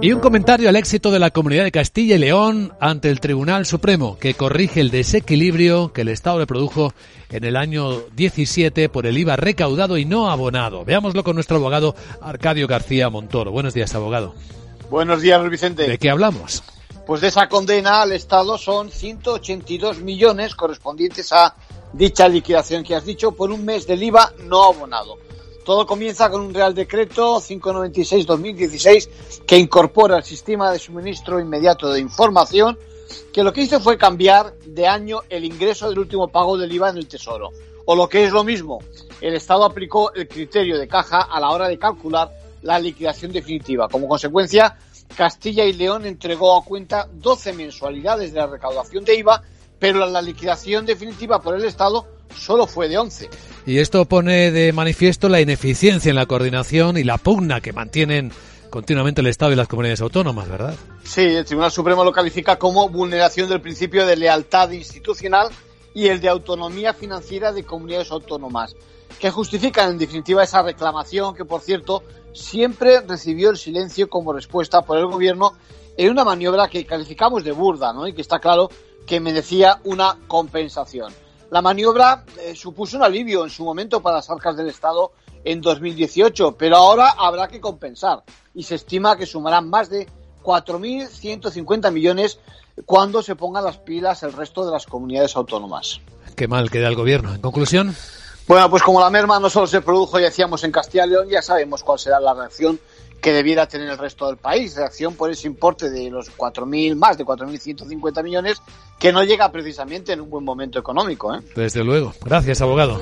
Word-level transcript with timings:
Y 0.00 0.12
un 0.12 0.20
comentario 0.20 0.68
al 0.68 0.76
éxito 0.76 1.10
de 1.10 1.18
la 1.18 1.30
Comunidad 1.30 1.64
de 1.64 1.72
Castilla 1.72 2.16
y 2.16 2.18
León 2.18 2.74
ante 2.78 3.08
el 3.08 3.20
Tribunal 3.20 3.64
Supremo, 3.64 4.18
que 4.18 4.34
corrige 4.34 4.80
el 4.80 4.90
desequilibrio 4.90 5.92
que 5.92 6.02
el 6.02 6.08
Estado 6.08 6.38
le 6.38 6.46
produjo 6.46 6.92
en 7.30 7.44
el 7.44 7.56
año 7.56 8.00
17 8.14 8.88
por 8.88 9.06
el 9.06 9.16
IVA 9.16 9.36
recaudado 9.36 9.96
y 9.96 10.04
no 10.04 10.30
abonado. 10.30 10.84
Veámoslo 10.84 11.24
con 11.24 11.36
nuestro 11.36 11.56
abogado 11.56 11.94
Arcadio 12.20 12.66
García 12.66 13.08
Montoro. 13.08 13.50
Buenos 13.50 13.72
días, 13.74 13.94
abogado. 13.94 14.34
Buenos 14.90 15.22
días, 15.22 15.48
Vicente. 15.48 15.88
¿De 15.88 15.98
qué 15.98 16.10
hablamos? 16.10 16.62
Pues 17.06 17.20
de 17.20 17.28
esa 17.28 17.48
condena 17.48 18.02
al 18.02 18.12
Estado 18.12 18.58
son 18.58 18.90
182 18.90 20.00
millones 20.00 20.54
correspondientes 20.54 21.32
a 21.32 21.54
dicha 21.92 22.28
liquidación 22.28 22.84
que 22.84 22.94
has 22.94 23.04
dicho 23.04 23.32
por 23.32 23.50
un 23.50 23.64
mes 23.64 23.86
del 23.86 24.02
IVA 24.02 24.32
no 24.44 24.64
abonado. 24.64 25.16
Todo 25.64 25.86
comienza 25.86 26.30
con 26.30 26.42
un 26.42 26.52
Real 26.52 26.74
Decreto 26.74 27.36
596-2016 27.36 29.44
que 29.46 29.56
incorpora 29.56 30.18
el 30.18 30.24
sistema 30.24 30.70
de 30.70 30.78
suministro 30.78 31.40
inmediato 31.40 31.90
de 31.90 32.00
información 32.00 32.78
que 33.32 33.42
lo 33.42 33.50
que 33.50 33.62
hizo 33.62 33.80
fue 33.80 33.96
cambiar 33.96 34.54
de 34.66 34.86
año 34.86 35.20
el 35.30 35.42
ingreso 35.42 35.88
del 35.88 36.00
último 36.00 36.28
pago 36.28 36.58
del 36.58 36.70
IVA 36.70 36.90
en 36.90 36.98
el 36.98 37.08
Tesoro. 37.08 37.50
O 37.86 37.96
lo 37.96 38.10
que 38.10 38.24
es 38.24 38.32
lo 38.32 38.44
mismo, 38.44 38.80
el 39.22 39.34
Estado 39.34 39.64
aplicó 39.64 40.12
el 40.12 40.28
criterio 40.28 40.78
de 40.78 40.86
caja 40.86 41.22
a 41.22 41.40
la 41.40 41.48
hora 41.48 41.68
de 41.68 41.78
calcular 41.78 42.30
la 42.60 42.78
liquidación 42.78 43.32
definitiva. 43.32 43.88
Como 43.88 44.06
consecuencia, 44.06 44.76
Castilla 45.16 45.64
y 45.64 45.72
León 45.72 46.04
entregó 46.04 46.56
a 46.56 46.64
cuenta 46.64 47.08
12 47.10 47.54
mensualidades 47.54 48.34
de 48.34 48.40
la 48.40 48.48
recaudación 48.48 49.04
de 49.04 49.16
IVA, 49.16 49.42
pero 49.78 50.04
la 50.06 50.20
liquidación 50.20 50.84
definitiva 50.84 51.40
por 51.40 51.56
el 51.56 51.64
Estado 51.64 52.13
solo 52.36 52.66
fue 52.66 52.88
de 52.88 52.98
11. 52.98 53.28
Y 53.66 53.78
esto 53.78 54.04
pone 54.04 54.50
de 54.50 54.72
manifiesto 54.72 55.28
la 55.28 55.40
ineficiencia 55.40 56.10
en 56.10 56.16
la 56.16 56.26
coordinación 56.26 56.96
y 56.96 57.04
la 57.04 57.18
pugna 57.18 57.60
que 57.60 57.72
mantienen 57.72 58.32
continuamente 58.70 59.20
el 59.20 59.28
Estado 59.28 59.52
y 59.52 59.56
las 59.56 59.68
comunidades 59.68 60.00
autónomas, 60.00 60.48
¿verdad? 60.48 60.74
Sí, 61.04 61.22
el 61.22 61.44
Tribunal 61.44 61.70
Supremo 61.70 62.04
lo 62.04 62.12
califica 62.12 62.56
como 62.56 62.88
vulneración 62.88 63.48
del 63.48 63.60
principio 63.60 64.04
de 64.04 64.16
lealtad 64.16 64.70
institucional 64.72 65.48
y 65.94 66.08
el 66.08 66.20
de 66.20 66.28
autonomía 66.28 66.92
financiera 66.92 67.52
de 67.52 67.62
comunidades 67.62 68.10
autónomas, 68.10 68.74
que 69.20 69.30
justifican 69.30 69.90
en 69.90 69.98
definitiva 69.98 70.42
esa 70.42 70.62
reclamación 70.62 71.36
que, 71.36 71.44
por 71.44 71.60
cierto, 71.60 72.02
siempre 72.32 73.00
recibió 73.00 73.50
el 73.50 73.56
silencio 73.56 74.08
como 74.08 74.32
respuesta 74.32 74.82
por 74.82 74.98
el 74.98 75.06
Gobierno 75.06 75.52
en 75.96 76.10
una 76.10 76.24
maniobra 76.24 76.68
que 76.68 76.84
calificamos 76.84 77.44
de 77.44 77.52
burda 77.52 77.92
¿no? 77.92 78.06
y 78.08 78.12
que 78.12 78.22
está 78.22 78.40
claro 78.40 78.68
que 79.06 79.20
merecía 79.20 79.80
una 79.84 80.18
compensación. 80.26 81.12
La 81.54 81.62
maniobra 81.62 82.24
eh, 82.40 82.56
supuso 82.56 82.96
un 82.96 83.04
alivio 83.04 83.44
en 83.44 83.50
su 83.50 83.64
momento 83.64 84.02
para 84.02 84.16
las 84.16 84.28
arcas 84.28 84.56
del 84.56 84.66
Estado 84.66 85.12
en 85.44 85.60
2018, 85.60 86.56
pero 86.58 86.74
ahora 86.74 87.10
habrá 87.16 87.46
que 87.46 87.60
compensar 87.60 88.24
y 88.56 88.64
se 88.64 88.74
estima 88.74 89.16
que 89.16 89.24
sumarán 89.24 89.70
más 89.70 89.88
de 89.88 90.08
4.150 90.42 91.92
millones 91.92 92.40
cuando 92.84 93.22
se 93.22 93.36
pongan 93.36 93.62
las 93.62 93.78
pilas 93.78 94.24
el 94.24 94.32
resto 94.32 94.66
de 94.66 94.72
las 94.72 94.84
comunidades 94.86 95.36
autónomas. 95.36 96.00
Qué 96.34 96.48
mal 96.48 96.72
queda 96.72 96.88
el 96.88 96.96
gobierno. 96.96 97.32
En 97.32 97.40
conclusión. 97.40 97.94
Bueno, 98.48 98.68
pues 98.68 98.82
como 98.82 98.98
la 98.98 99.08
merma 99.08 99.38
no 99.38 99.48
solo 99.48 99.68
se 99.68 99.80
produjo, 99.80 100.18
ya 100.18 100.24
decíamos, 100.24 100.64
en 100.64 100.72
Castilla 100.72 101.06
y 101.06 101.10
León, 101.10 101.28
ya 101.28 101.40
sabemos 101.40 101.84
cuál 101.84 102.00
será 102.00 102.18
la 102.18 102.34
reacción 102.34 102.80
que 103.24 103.32
debiera 103.32 103.66
tener 103.66 103.88
el 103.88 103.96
resto 103.96 104.26
del 104.26 104.36
país. 104.36 104.76
Reacción 104.76 105.14
por 105.14 105.30
ese 105.30 105.46
importe 105.46 105.88
de 105.88 106.10
los 106.10 106.30
4.000, 106.36 106.94
más 106.94 107.16
de 107.16 107.24
4.150 107.24 108.22
millones, 108.22 108.60
que 108.98 109.14
no 109.14 109.24
llega 109.24 109.50
precisamente 109.50 110.12
en 110.12 110.20
un 110.20 110.28
buen 110.28 110.44
momento 110.44 110.78
económico. 110.78 111.34
¿eh? 111.34 111.40
Desde 111.56 111.82
luego. 111.82 112.12
Gracias, 112.22 112.60
abogado. 112.60 113.00